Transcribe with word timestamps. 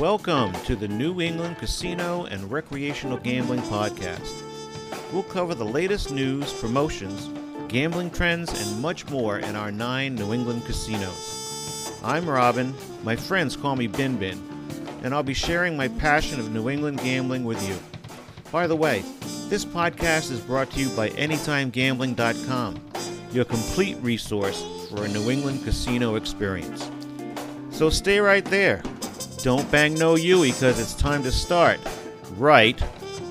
Welcome 0.00 0.54
to 0.64 0.76
the 0.76 0.88
New 0.88 1.20
England 1.20 1.58
Casino 1.58 2.24
and 2.24 2.50
Recreational 2.50 3.18
Gambling 3.18 3.60
Podcast. 3.60 4.32
We'll 5.12 5.24
cover 5.24 5.54
the 5.54 5.66
latest 5.66 6.10
news, 6.10 6.54
promotions, 6.54 7.28
gambling 7.68 8.10
trends, 8.10 8.50
and 8.58 8.80
much 8.80 9.06
more 9.10 9.40
in 9.40 9.56
our 9.56 9.70
nine 9.70 10.14
New 10.14 10.32
England 10.32 10.64
casinos. 10.64 11.92
I'm 12.02 12.26
Robin. 12.26 12.74
My 13.04 13.14
friends 13.14 13.56
call 13.56 13.76
me 13.76 13.88
Bin 13.88 14.16
Bin, 14.16 14.42
and 15.02 15.12
I'll 15.12 15.22
be 15.22 15.34
sharing 15.34 15.76
my 15.76 15.88
passion 15.88 16.40
of 16.40 16.50
New 16.50 16.70
England 16.70 17.00
gambling 17.00 17.44
with 17.44 17.62
you. 17.68 17.76
By 18.50 18.66
the 18.66 18.76
way, 18.76 19.04
this 19.50 19.66
podcast 19.66 20.30
is 20.30 20.40
brought 20.40 20.70
to 20.70 20.80
you 20.80 20.88
by 20.96 21.10
AnytimeGambling.com, 21.10 22.80
your 23.32 23.44
complete 23.44 23.98
resource 23.98 24.64
for 24.88 25.04
a 25.04 25.08
New 25.08 25.28
England 25.28 25.62
casino 25.62 26.14
experience. 26.14 26.90
So 27.70 27.90
stay 27.90 28.18
right 28.18 28.46
there. 28.46 28.82
Don't 29.42 29.70
bang 29.70 29.94
no 29.94 30.16
Yui 30.16 30.52
because 30.52 30.78
it's 30.78 30.92
time 30.92 31.22
to 31.22 31.32
start 31.32 31.80
right 32.36 32.78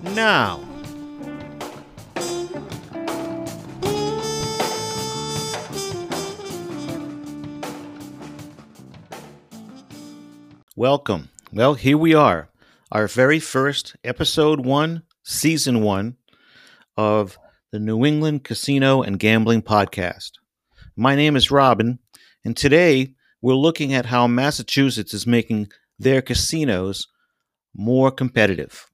now. 0.01 0.59
Welcome. 10.75 11.29
Well, 11.53 11.75
here 11.75 11.97
we 11.97 12.15
are, 12.15 12.49
our 12.91 13.07
very 13.07 13.39
first 13.39 13.95
episode 14.03 14.65
one, 14.65 15.03
season 15.21 15.83
one 15.83 16.17
of 16.97 17.37
the 17.71 17.79
New 17.79 18.03
England 18.03 18.43
Casino 18.43 19.03
and 19.03 19.19
Gambling 19.19 19.61
Podcast. 19.61 20.31
My 20.95 21.15
name 21.15 21.35
is 21.35 21.51
Robin, 21.51 21.99
and 22.43 22.57
today 22.57 23.13
we're 23.43 23.53
looking 23.53 23.93
at 23.93 24.07
how 24.07 24.25
Massachusetts 24.25 25.13
is 25.13 25.27
making 25.27 25.69
their 25.99 26.21
casinos 26.21 27.07
more 27.75 28.09
competitive. 28.09 28.89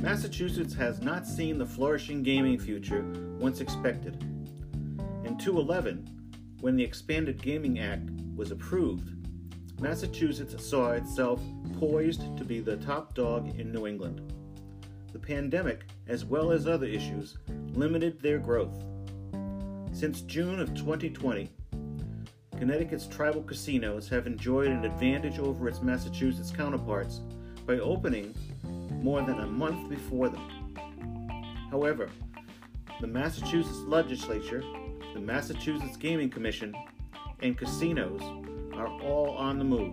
Massachusetts 0.00 0.74
has 0.74 1.02
not 1.02 1.26
seen 1.26 1.58
the 1.58 1.66
flourishing 1.66 2.22
gaming 2.22 2.58
future 2.58 3.04
once 3.38 3.60
expected. 3.60 4.22
In 5.24 5.36
2011, 5.36 6.08
when 6.60 6.76
the 6.76 6.84
Expanded 6.84 7.42
Gaming 7.42 7.80
Act 7.80 8.10
was 8.36 8.52
approved, 8.52 9.10
Massachusetts 9.80 10.64
saw 10.64 10.92
itself 10.92 11.40
poised 11.80 12.36
to 12.36 12.44
be 12.44 12.60
the 12.60 12.76
top 12.76 13.14
dog 13.14 13.58
in 13.58 13.72
New 13.72 13.88
England. 13.88 14.32
The 15.12 15.18
pandemic, 15.18 15.86
as 16.06 16.24
well 16.24 16.52
as 16.52 16.66
other 16.66 16.86
issues, 16.86 17.38
limited 17.72 18.20
their 18.20 18.38
growth. 18.38 18.84
Since 19.92 20.22
June 20.22 20.60
of 20.60 20.74
2020, 20.74 21.50
Connecticut's 22.64 23.06
tribal 23.06 23.42
casinos 23.42 24.08
have 24.08 24.26
enjoyed 24.26 24.68
an 24.68 24.86
advantage 24.86 25.38
over 25.38 25.68
its 25.68 25.82
Massachusetts 25.82 26.50
counterparts 26.50 27.20
by 27.66 27.74
opening 27.74 28.34
more 29.02 29.20
than 29.20 29.40
a 29.40 29.46
month 29.46 29.90
before 29.90 30.30
them. 30.30 30.74
However, 31.70 32.08
the 33.02 33.06
Massachusetts 33.06 33.80
legislature, 33.86 34.62
the 35.12 35.20
Massachusetts 35.20 35.98
Gaming 35.98 36.30
Commission, 36.30 36.74
and 37.40 37.54
casinos 37.58 38.22
are 38.72 38.88
all 39.02 39.32
on 39.36 39.58
the 39.58 39.64
move. 39.64 39.92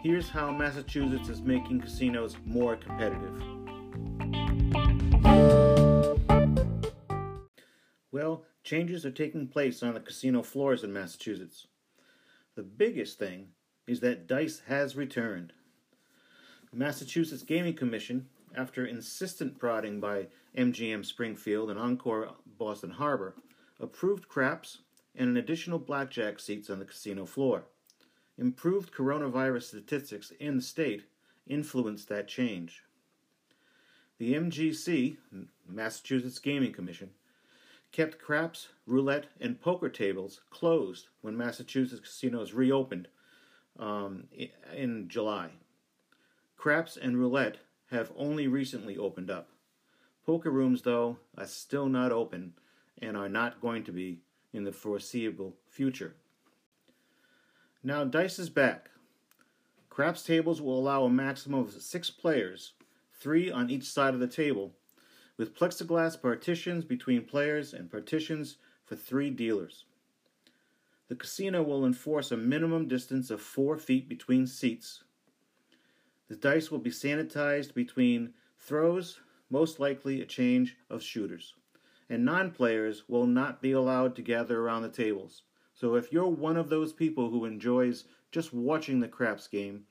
Here's 0.00 0.28
how 0.28 0.52
Massachusetts 0.52 1.28
is 1.28 1.42
making 1.42 1.80
casinos 1.80 2.36
more 2.46 2.76
competitive. 2.76 3.42
Well, 8.12 8.44
changes 8.64 9.04
are 9.04 9.10
taking 9.10 9.46
place 9.46 9.82
on 9.82 9.94
the 9.94 10.00
casino 10.00 10.42
floors 10.42 10.82
in 10.82 10.92
Massachusetts. 10.92 11.66
The 12.56 12.62
biggest 12.62 13.18
thing 13.18 13.48
is 13.86 14.00
that 14.00 14.26
dice 14.26 14.62
has 14.66 14.96
returned. 14.96 15.52
The 16.70 16.78
Massachusetts 16.78 17.42
Gaming 17.42 17.74
Commission, 17.74 18.26
after 18.56 18.86
insistent 18.86 19.58
prodding 19.58 20.00
by 20.00 20.28
MGM 20.56 21.04
Springfield 21.04 21.70
and 21.70 21.78
Encore 21.78 22.30
Boston 22.58 22.90
Harbor, 22.90 23.34
approved 23.78 24.28
craps 24.28 24.78
and 25.14 25.28
an 25.28 25.36
additional 25.36 25.78
blackjack 25.78 26.40
seats 26.40 26.70
on 26.70 26.78
the 26.78 26.84
casino 26.86 27.26
floor. 27.26 27.64
Improved 28.38 28.92
coronavirus 28.92 29.64
statistics 29.64 30.32
in 30.40 30.56
the 30.56 30.62
state 30.62 31.04
influenced 31.46 32.08
that 32.08 32.26
change. 32.26 32.82
The 34.18 34.34
MGC, 34.34 35.16
Massachusetts 35.68 36.38
Gaming 36.38 36.72
Commission, 36.72 37.10
kept 37.94 38.18
craps, 38.18 38.70
roulette, 38.88 39.26
and 39.40 39.60
poker 39.60 39.88
tables 39.88 40.40
closed 40.50 41.06
when 41.20 41.36
Massachusetts 41.36 42.00
casinos 42.00 42.52
reopened 42.52 43.06
um, 43.78 44.24
in 44.74 45.08
July. 45.08 45.50
Craps 46.56 46.96
and 46.96 47.16
roulette 47.16 47.58
have 47.92 48.10
only 48.16 48.48
recently 48.48 48.98
opened 48.98 49.30
up. 49.30 49.48
Poker 50.26 50.50
rooms, 50.50 50.82
though, 50.82 51.18
are 51.38 51.46
still 51.46 51.86
not 51.86 52.10
open 52.10 52.54
and 53.00 53.16
are 53.16 53.28
not 53.28 53.60
going 53.60 53.84
to 53.84 53.92
be 53.92 54.18
in 54.52 54.64
the 54.64 54.72
foreseeable 54.72 55.54
future. 55.68 56.16
Now, 57.84 58.02
dice 58.02 58.40
is 58.40 58.50
back. 58.50 58.90
Craps 59.88 60.24
tables 60.24 60.60
will 60.60 60.80
allow 60.80 61.04
a 61.04 61.10
maximum 61.10 61.60
of 61.60 61.70
six 61.70 62.10
players, 62.10 62.72
three 63.12 63.52
on 63.52 63.70
each 63.70 63.84
side 63.84 64.14
of 64.14 64.20
the 64.20 64.26
table, 64.26 64.72
with 65.36 65.54
plexiglass 65.54 66.20
partitions 66.20 66.84
between 66.84 67.24
players 67.24 67.74
and 67.74 67.90
partitions 67.90 68.56
for 68.84 68.96
three 68.96 69.30
dealers. 69.30 69.84
The 71.08 71.16
casino 71.16 71.62
will 71.62 71.84
enforce 71.84 72.32
a 72.32 72.36
minimum 72.36 72.88
distance 72.88 73.30
of 73.30 73.40
four 73.40 73.76
feet 73.76 74.08
between 74.08 74.46
seats. 74.46 75.04
The 76.28 76.36
dice 76.36 76.70
will 76.70 76.78
be 76.78 76.90
sanitized 76.90 77.74
between 77.74 78.32
throws, 78.58 79.20
most 79.50 79.78
likely 79.78 80.20
a 80.20 80.26
change 80.26 80.76
of 80.88 81.02
shooters. 81.02 81.54
And 82.08 82.24
non 82.24 82.50
players 82.50 83.08
will 83.08 83.26
not 83.26 83.60
be 83.60 83.72
allowed 83.72 84.16
to 84.16 84.22
gather 84.22 84.60
around 84.60 84.82
the 84.82 84.88
tables. 84.88 85.42
So 85.74 85.96
if 85.96 86.12
you're 86.12 86.28
one 86.28 86.56
of 86.56 86.68
those 86.68 86.92
people 86.92 87.30
who 87.30 87.44
enjoys 87.44 88.04
just 88.30 88.52
watching 88.52 89.00
the 89.00 89.08
craps 89.08 89.48
game, 89.48 89.84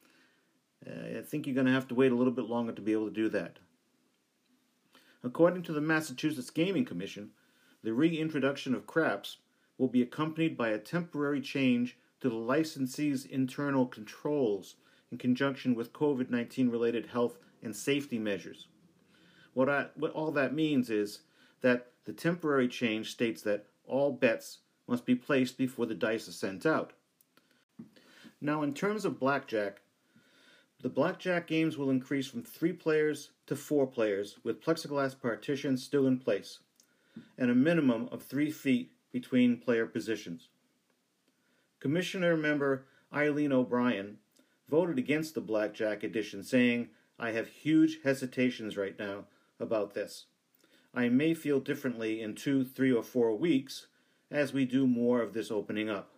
uh, 0.87 1.19
I 1.19 1.21
think 1.21 1.45
you're 1.45 1.55
going 1.55 1.67
to 1.67 1.73
have 1.73 1.87
to 1.89 1.95
wait 1.95 2.11
a 2.11 2.15
little 2.15 2.33
bit 2.33 2.45
longer 2.45 2.71
to 2.71 2.81
be 2.81 2.93
able 2.93 3.07
to 3.07 3.13
do 3.13 3.29
that. 3.29 3.59
According 5.23 5.63
to 5.63 5.73
the 5.73 5.81
Massachusetts 5.81 6.50
Gaming 6.50 6.84
Commission, 6.84 7.31
the 7.81 7.94
reintroduction 7.94 8.75
of 8.75 8.85
craps 8.85 9.38
will 9.78 9.88
be 9.88 10.01
accompanied 10.01 10.57
by 10.57 10.69
a 10.69 10.78
temporary 10.78 11.39
change 11.39 11.97
to 12.19 12.29
the 12.29 12.35
licensee's 12.35 13.25
internal 13.25 13.85
controls 13.85 14.75
in 15.12 15.17
conjunction 15.17 15.75
with 15.75 15.94
COVID 15.94 16.29
19 16.29 16.69
related 16.69 17.07
health 17.07 17.38
and 17.62 17.75
safety 17.75 18.19
measures. 18.19 18.67
What, 19.53 19.69
I, 19.69 19.88
what 19.95 20.12
all 20.12 20.31
that 20.31 20.53
means 20.53 20.89
is 20.89 21.19
that 21.62 21.91
the 22.06 22.13
temporary 22.13 22.67
change 22.67 23.12
states 23.12 23.41
that 23.44 23.67
all 23.85 24.12
bets 24.12 24.59
must 24.88 25.06
be 25.06 25.16
placed 25.16 25.57
before 25.57 25.85
the 25.85 25.95
dice 25.95 26.28
are 26.28 26.33
sent 26.33 26.66
out. 26.66 26.91
Now, 28.41 28.62
in 28.63 28.73
terms 28.73 29.06
of 29.06 29.19
blackjack, 29.19 29.82
the 30.83 30.89
blackjack 30.89 31.47
games 31.47 31.77
will 31.77 31.89
increase 31.89 32.27
from 32.27 32.44
three 32.44 32.73
players 32.73 33.31
to 33.47 33.55
four 33.55 33.88
players, 33.88 34.38
with 34.44 34.61
plexiglass 34.61 35.17
partitions 35.19 35.81
still 35.81 36.05
in 36.05 36.19
place, 36.19 36.59
and 37.38 37.49
a 37.49 37.55
minimum 37.55 38.09
of 38.11 38.21
three 38.21 38.51
feet 38.51 38.91
between 39.13 39.55
player 39.55 39.85
positions. 39.85 40.49
Commissioner 41.79 42.35
member 42.35 42.85
Eileen 43.13 43.53
O'Brien 43.53 44.17
voted 44.69 44.99
against 44.99 45.35
the 45.35 45.41
blackjack 45.41 46.03
edition, 46.03 46.44
saying, 46.44 46.89
I 47.17 47.31
have 47.31 47.47
huge 47.47 48.01
hesitations 48.03 48.75
right 48.75 49.00
now 49.00 49.27
about 49.61 49.94
this. 49.94 50.25
I 50.94 51.07
may 51.07 51.33
feel 51.33 51.62
differently 51.62 52.21
in 52.21 52.35
two, 52.35 52.65
three, 52.65 52.91
or 52.91 53.03
four 53.03 53.33
weeks 53.33 53.88
as 54.30 54.51
we 54.51 54.65
do 54.65 54.85
more 54.85 55.21
of 55.21 55.33
this 55.33 55.50
opening 55.50 55.89
up. 55.89 56.09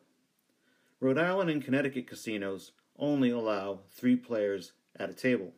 Rhode 1.00 1.20
Island 1.20 1.52
and 1.52 1.64
Connecticut 1.64 2.08
casinos 2.08 2.72
only 2.98 3.30
allow 3.30 3.80
three 3.92 4.16
players 4.16 4.72
at 4.98 5.10
a 5.10 5.14
table. 5.14 5.54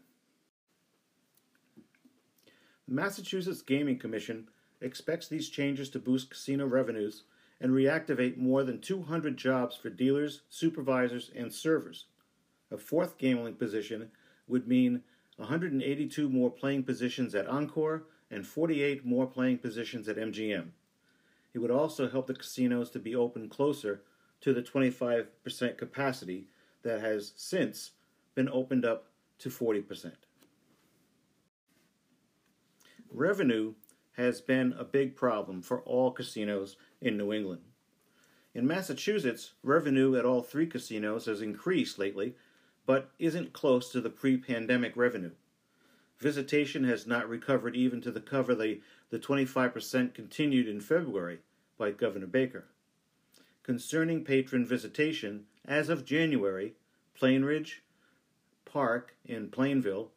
The 2.87 2.93
Massachusetts 2.93 3.61
Gaming 3.61 3.99
Commission 3.99 4.47
expects 4.81 5.27
these 5.27 5.49
changes 5.49 5.89
to 5.89 5.99
boost 5.99 6.29
casino 6.29 6.65
revenues 6.65 7.23
and 7.59 7.71
reactivate 7.71 8.37
more 8.37 8.63
than 8.63 8.79
200 8.79 9.35
jobs 9.35 9.75
for 9.75 9.89
dealers, 9.89 10.41
supervisors, 10.49 11.31
and 11.35 11.53
servers. 11.53 12.05
A 12.71 12.77
fourth 12.77 13.17
gambling 13.17 13.55
position 13.55 14.11
would 14.47 14.67
mean 14.67 15.03
182 15.37 16.29
more 16.29 16.51
playing 16.51 16.83
positions 16.83 17.35
at 17.35 17.47
Encore 17.47 18.03
and 18.29 18.45
48 18.45 19.05
more 19.05 19.25
playing 19.25 19.57
positions 19.57 20.07
at 20.07 20.17
MGM. 20.17 20.69
It 21.53 21.59
would 21.59 21.71
also 21.71 22.09
help 22.09 22.27
the 22.27 22.33
casinos 22.33 22.89
to 22.91 22.99
be 22.99 23.15
open 23.15 23.49
closer 23.49 24.01
to 24.41 24.53
the 24.53 24.61
25% 24.61 25.77
capacity 25.77 26.47
that 26.87 27.01
has 27.01 27.33
since 27.35 27.91
been 28.33 28.47
opened 28.47 28.85
up 28.85 29.07
to 29.39 29.49
40%. 29.49 30.13
Revenue 33.11 33.73
has 34.13 34.39
been 34.39 34.73
a 34.79 34.85
big 34.85 35.13
problem 35.17 35.61
for 35.61 35.81
all 35.81 36.11
casinos 36.11 36.77
in 37.01 37.17
New 37.17 37.33
England. 37.33 37.61
In 38.55 38.65
Massachusetts, 38.65 39.51
revenue 39.63 40.15
at 40.15 40.23
all 40.23 40.41
three 40.41 40.65
casinos 40.65 41.25
has 41.25 41.41
increased 41.41 41.99
lately, 41.99 42.35
but 42.85 43.11
isn't 43.19 43.51
close 43.51 43.91
to 43.91 43.99
the 43.99 44.09
pre 44.09 44.37
pandemic 44.37 44.95
revenue. 44.95 45.31
Visitation 46.19 46.85
has 46.85 47.05
not 47.05 47.27
recovered 47.27 47.75
even 47.75 47.99
to 47.99 48.11
the 48.11 48.21
cover 48.21 48.55
the, 48.55 48.79
the 49.09 49.19
25% 49.19 50.13
continued 50.13 50.69
in 50.69 50.79
February 50.79 51.39
by 51.77 51.91
Governor 51.91 52.27
Baker. 52.27 52.65
Concerning 53.67 54.23
patron 54.23 54.65
visitation, 54.65 55.43
as 55.65 55.89
of 55.89 56.05
January, 56.05 56.75
Plainridge 57.19 57.81
Park 58.63 59.13
in 59.25 59.49
Plainville 59.49 60.11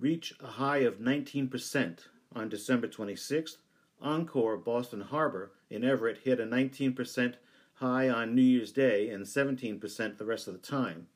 reached 0.00 0.32
a 0.42 0.48
high 0.48 0.78
of 0.78 0.98
19% 0.98 1.98
on 2.34 2.48
December 2.48 2.88
26th. 2.88 3.58
Encore 4.02 4.56
Boston 4.56 5.02
Harbor 5.02 5.52
in 5.70 5.84
Everett 5.84 6.22
hit 6.24 6.40
a 6.40 6.44
19% 6.44 7.34
high 7.74 8.08
on 8.08 8.34
New 8.34 8.42
Year's 8.42 8.72
Day 8.72 9.10
and 9.10 9.24
17% 9.24 10.18
the 10.18 10.24
rest 10.24 10.48
of 10.48 10.54
the 10.54 10.58
time. 10.58 11.06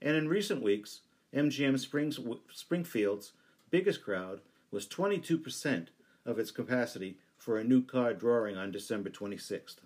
And 0.00 0.16
in 0.16 0.28
recent 0.28 0.62
weeks, 0.62 1.00
MGM 1.34 1.78
Springs, 1.78 2.18
Springfield's 2.50 3.32
biggest 3.68 4.02
crowd 4.02 4.40
was 4.70 4.88
22% 4.88 5.88
of 6.24 6.38
its 6.38 6.50
capacity 6.50 7.18
for 7.36 7.58
a 7.58 7.64
new 7.64 7.82
card 7.82 8.18
drawing 8.18 8.56
on 8.56 8.70
December 8.70 9.10
26th. 9.10 9.80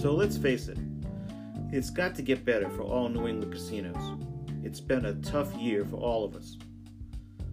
So 0.00 0.14
let's 0.14 0.38
face 0.38 0.68
it, 0.68 0.78
it's 1.72 1.90
got 1.90 2.14
to 2.14 2.22
get 2.22 2.44
better 2.44 2.70
for 2.70 2.82
all 2.82 3.08
New 3.08 3.26
England 3.26 3.52
casinos. 3.52 4.16
It's 4.62 4.78
been 4.78 5.06
a 5.06 5.14
tough 5.14 5.52
year 5.56 5.84
for 5.84 5.96
all 5.96 6.24
of 6.24 6.36
us. 6.36 6.56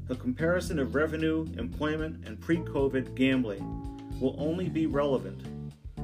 A 0.09 0.15
comparison 0.15 0.77
of 0.77 0.93
revenue, 0.93 1.47
employment, 1.57 2.27
and 2.27 2.39
pre 2.39 2.57
COVID 2.57 3.15
gambling 3.15 3.63
will 4.19 4.35
only 4.37 4.69
be 4.69 4.85
relevant 4.85 5.41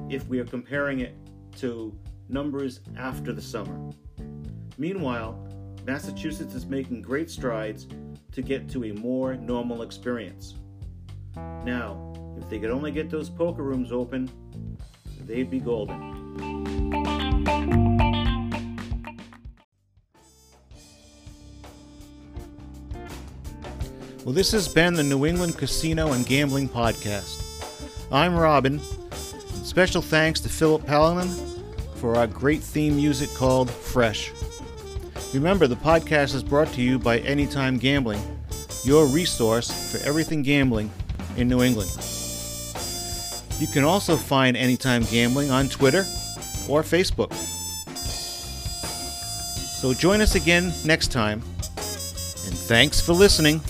if 0.10 0.28
we 0.28 0.40
are 0.40 0.46
comparing 0.46 1.02
it 1.02 1.16
to 1.58 1.96
numbers 2.28 2.80
after 2.98 3.34
the 3.34 3.42
summer. 3.42 3.92
Meanwhile, 4.80 5.48
Massachusetts 5.86 6.56
is 6.56 6.66
making 6.66 7.04
great 7.04 7.30
strides 7.30 7.86
to 8.32 8.42
get 8.42 8.68
to 8.70 8.86
a 8.86 8.94
more 8.94 9.36
normal 9.36 9.84
experience. 9.84 10.56
Now, 11.36 12.12
if 12.36 12.50
they 12.50 12.58
could 12.58 12.72
only 12.72 12.90
get 12.90 13.12
those 13.12 13.30
poker 13.30 13.62
rooms 13.62 13.92
open, 13.92 14.28
they'd 15.27 15.50
be 15.50 15.59
golden. 15.59 16.12
Well, 24.23 24.35
this 24.35 24.51
has 24.51 24.68
been 24.68 24.94
the 24.94 25.03
New 25.03 25.25
England 25.25 25.57
Casino 25.57 26.12
and 26.13 26.25
Gambling 26.25 26.69
Podcast. 26.69 27.44
I'm 28.12 28.35
Robin. 28.35 28.79
Special 29.63 30.01
thanks 30.01 30.39
to 30.41 30.50
Philip 30.50 30.85
Paladin 30.85 31.29
for 31.95 32.15
our 32.15 32.27
great 32.27 32.62
theme 32.62 32.95
music 32.95 33.33
called 33.33 33.71
Fresh. 33.71 34.31
Remember, 35.33 35.65
the 35.65 35.75
podcast 35.75 36.35
is 36.35 36.44
brought 36.44 36.68
to 36.73 36.81
you 36.81 37.00
by 37.00 37.19
Anytime 37.19 37.77
Gambling, 37.77 38.21
your 38.83 39.06
resource 39.07 39.71
for 39.91 39.97
everything 40.06 40.44
gambling 40.44 40.91
in 41.38 41.47
New 41.47 41.63
England. 41.63 41.89
You 43.62 43.68
can 43.68 43.84
also 43.84 44.18
find 44.18 44.58
Anytime 44.58 45.04
Gambling 45.04 45.52
on 45.52 45.69
Twitter 45.69 46.00
or 46.68 46.81
Facebook. 46.81 47.31
So 49.80 49.94
join 49.94 50.19
us 50.19 50.34
again 50.34 50.74
next 50.84 51.12
time, 51.12 51.44
and 51.78 52.58
thanks 52.58 53.00
for 53.00 53.13
listening. 53.13 53.62